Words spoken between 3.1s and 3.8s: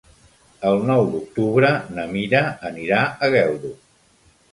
a Geldo.